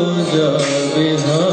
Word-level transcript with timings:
Javidha 0.00 1.49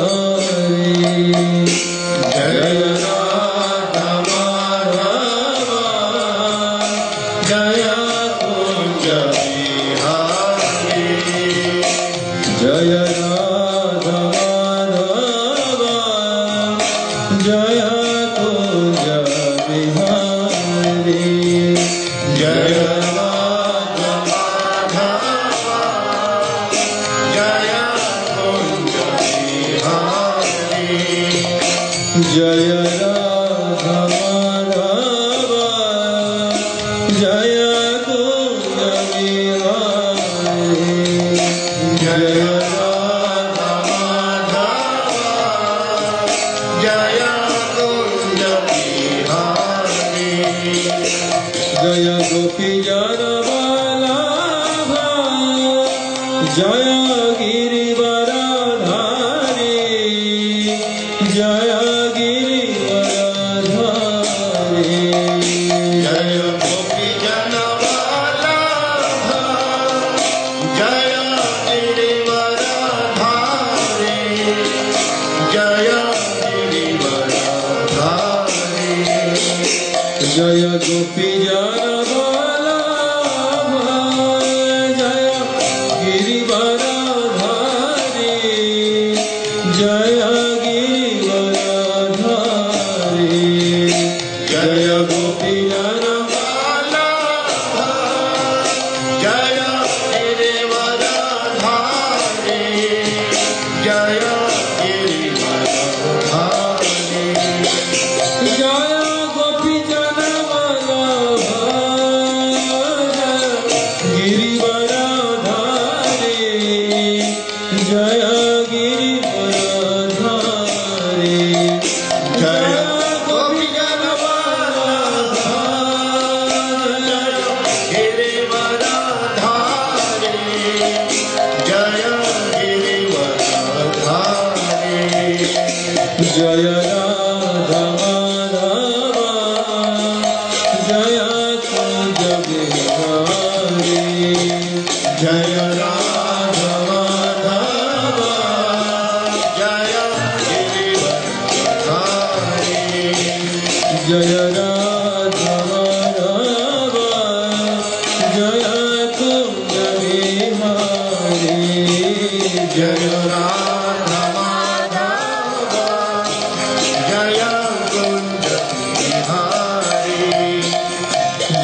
Yeah. 42.07 42.56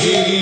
He 0.00 0.39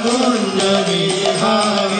Ramun 0.00 0.56
Nabi 0.56 1.28
Hari 1.40 1.99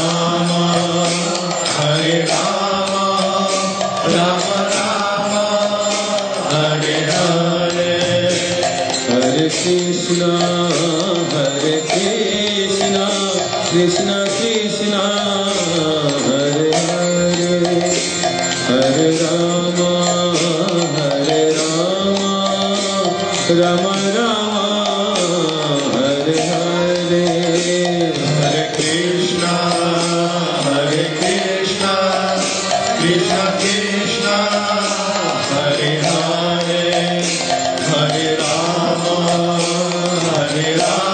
Yeah. 40.53 41.10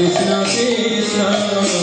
Krishna 0.00 0.44
Krishna, 0.46 1.79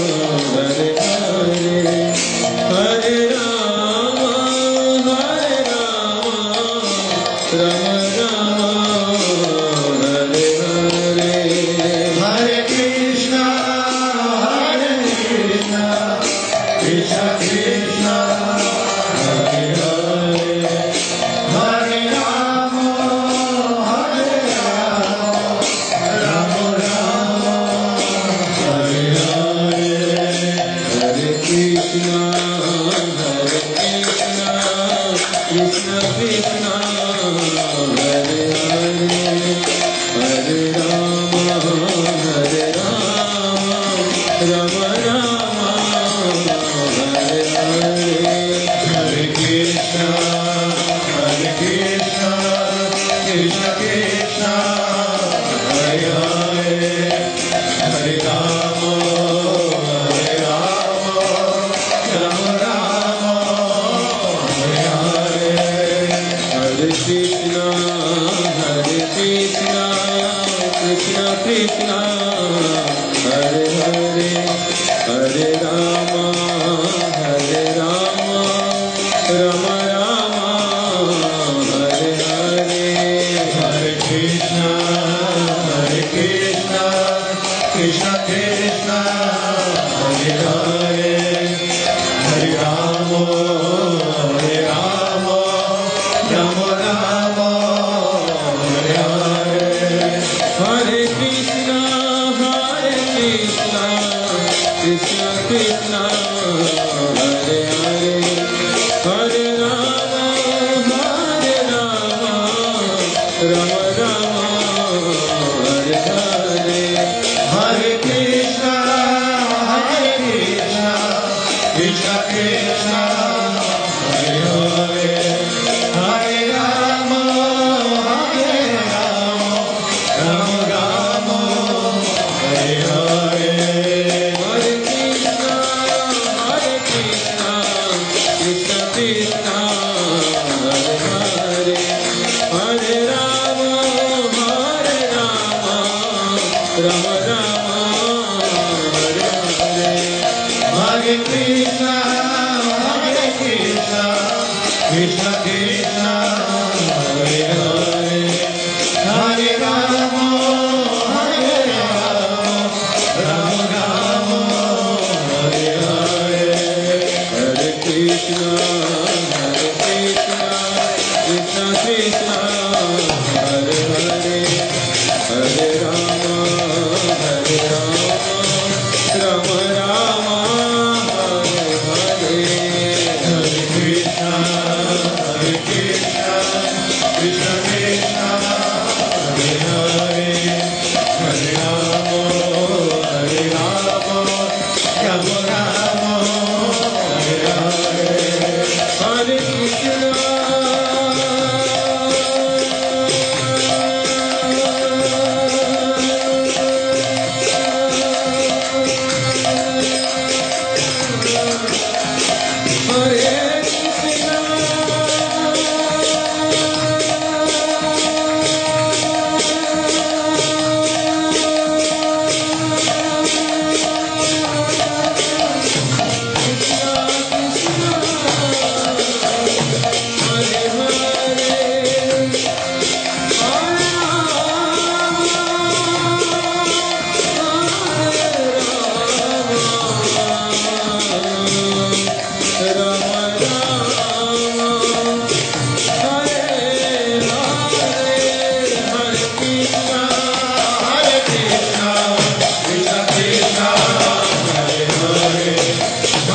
honey. 212.89 213.26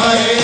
Hare 0.03 0.42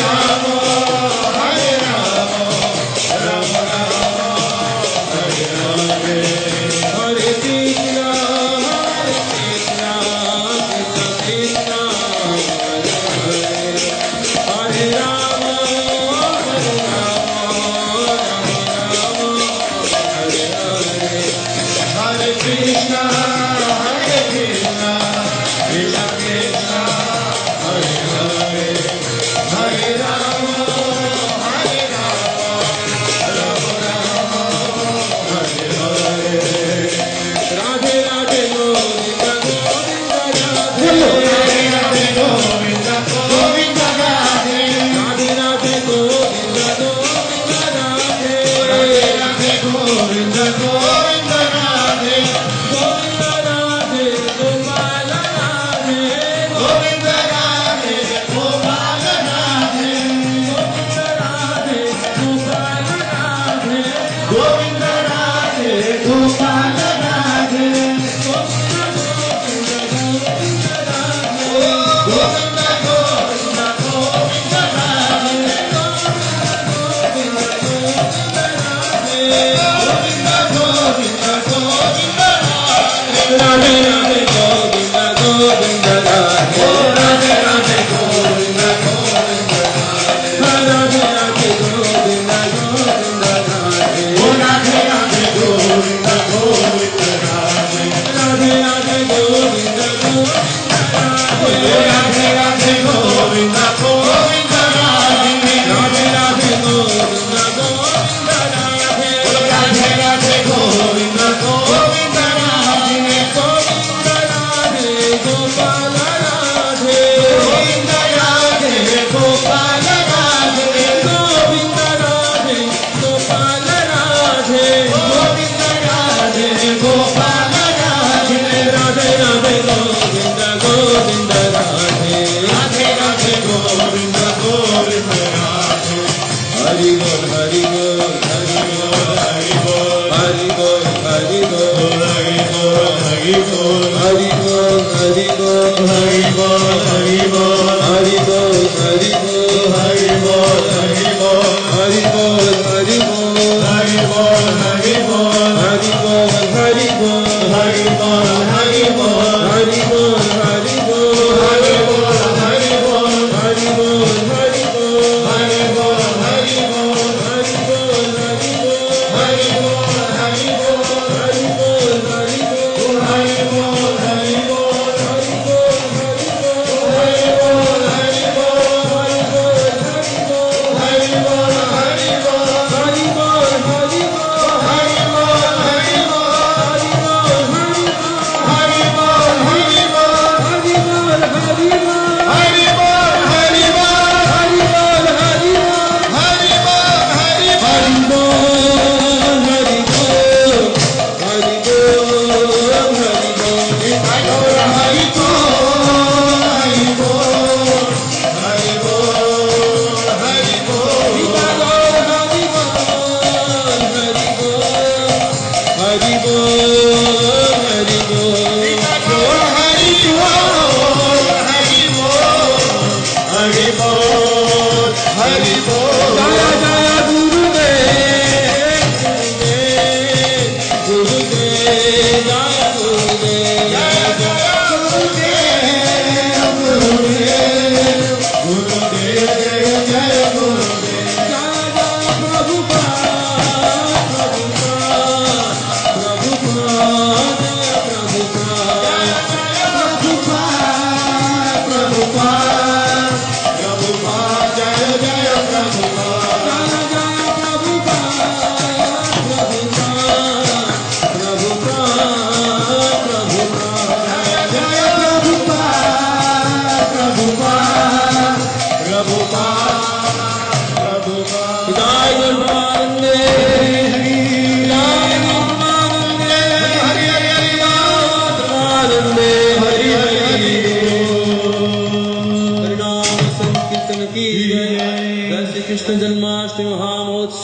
Govinda 130.80 131.32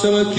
سماگت 0.04 0.34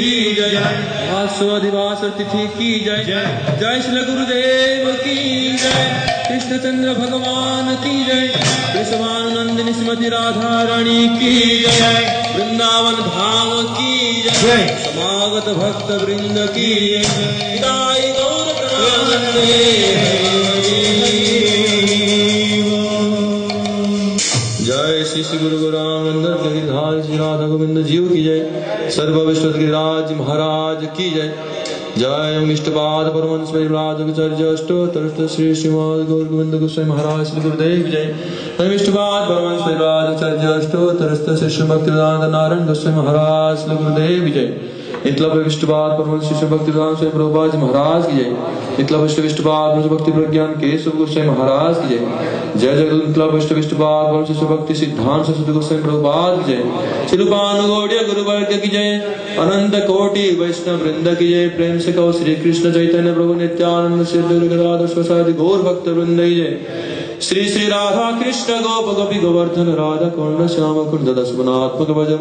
جی 25.15 25.23
شری 25.23 25.49
گند 25.49 26.44
کی 27.01 27.17
رادھا 27.19 27.47
گوبند 27.47 27.77
جیو 27.85 28.07
کی 28.13 28.23
جائے 28.23 28.49
سرو 28.89 29.25
وشت 29.27 29.45
راج 29.45 30.11
مہاراج 30.11 30.85
کی 30.93 31.09
جائے۔ 31.15 31.31
جائے 31.99 32.35
امیشٹپاد 32.35 33.13
پرمنس 33.13 33.53
راجاچاریہ 33.71 34.47
اشٹوترشت 34.47 35.21
شری 35.35 35.53
شریماد 35.53 36.09
گور 36.09 36.25
گوبند 36.29 36.53
گوسوامی 36.53 36.89
مہاراج 36.89 37.27
شری 37.27 37.39
گردیو 37.43 37.87
جائے۔ 37.87 38.13
امیشٹپاد 38.59 39.27
پرمنس 39.27 39.67
راجاچاریہ 39.67 40.53
اشٹوترشت 40.53 41.29
شری 41.39 41.49
شری 41.49 41.67
بھکتی 41.67 41.91
نارن 42.31 42.67
گوسوامی 42.67 43.01
مہاراج 43.01 43.59
شری 43.59 43.75
گردیو 43.75 44.27
جائے۔ 44.27 44.74
اطلاع 45.05 45.29
اشتباد 45.45 45.89
پرمل 45.97 46.19
شیشو 46.19 46.45
بھکتی 46.49 46.71
پردان 46.71 46.93
سے 46.99 47.09
پروباج 47.13 47.55
مہاراج 47.55 48.05
کی 48.05 48.17
جائے۔ 48.17 48.33
اطلاع 48.79 49.01
اشتباد 49.01 49.69
پرمل 49.69 49.95
بھکتی 49.95 50.11
پرگیان 50.11 50.53
کے 50.59 50.77
سب 50.77 50.89
گوشے 50.97 51.21
مہاراج 51.21 51.75
کی 51.87 51.95
جائے۔ 51.95 52.27
جے 52.55 52.67
جگل 52.67 52.99
اطلاع 53.07 53.27
اشتباد 53.33 54.05
پرمل 54.05 54.25
شیشو 54.27 54.45
بھکتی 54.47 54.73
سدھان 54.73 55.23
سے 55.23 55.31
سدھ 55.33 55.51
گوشے 55.51 55.75
پروباج 55.83 56.45
کی 56.45 56.51
جائے۔ 56.51 56.63
چلوپان 57.11 57.55
گوڑیا 57.67 58.01
گرو 58.01 58.23
برگ 58.23 58.61
کی 58.61 58.67
جائے۔ 58.67 58.95
انند 59.37 59.75
کوٹی 59.87 60.35
ویشنو 60.39 60.77
برند 60.79 61.07
کی 61.19 61.27
جائے۔ 61.27 61.49
پریم 61.49 61.79
سے 61.79 61.91
سری 61.91 62.35
کرشن 62.35 62.73
چیتن 62.73 63.13
پربھو 63.15 63.33
نتیانند 63.33 64.03
سے 64.11 64.21
درگراد 64.29 64.93
شوسادی 64.95 65.31
گور 65.37 65.59
بھکت 65.59 65.89
برند 65.89 66.19
کی 66.19 66.35
جائے۔ 66.35 66.57
శ్రీ 67.21 67.49
శ్రీ 67.49 67.65
రాధా 67.65 68.11
కృష్ణ 68.11 68.53
గోప 68.53 68.99
గోపి 68.99 69.19
గోవర్ధన 69.23 69.75
రాధ 69.75 70.03
కొండ 70.15 70.49
శ్యామ 70.49 70.83
కుండ 70.91 71.09
దశమనాత్మక 71.17 71.91
భజ 71.91 72.11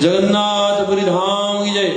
جگناتھ 0.00 0.82
پوری 0.88 1.00
دھام 1.00 1.64
کی 1.64 1.74
جائے 1.74 1.90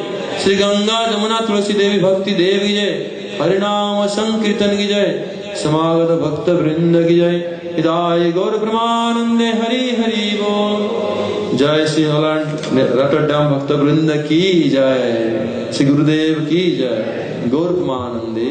شری 0.44 0.60
گنگا 0.60 1.00
جمنا 1.12 1.40
تلسی 1.48 1.74
دیوی 1.74 2.00
بھکتی 2.00 2.34
دیو 2.36 2.60
کی 2.60 2.74
جائے 2.76 3.36
ہرنام 3.40 4.08
سنکیرتن 4.16 4.76
کی 4.78 4.88
جائے 4.88 5.54
سماگت 5.62 6.12
بھکت 6.22 6.50
برند 6.52 6.96
کی 7.08 7.16
جائے 7.16 7.40
ہدای 7.78 8.32
گور 8.36 8.58
پرمانندے 8.60 9.52
ہری 9.60 9.90
ہری 9.98 10.36
بول 10.40 11.58
جائے 11.58 11.86
شری 11.88 12.06
ہلانٹ 12.08 12.74
رٹر 12.96 13.28
ڈام 13.28 13.54
بھکت 13.54 13.72
برند 13.72 14.12
کی 14.28 14.70
جائے 14.70 15.72
شری 15.74 15.88
گردیو 15.88 16.46
کی 16.50 16.70
جائے 16.76 17.50
گور 17.52 17.70
پرمانندے 17.70 18.50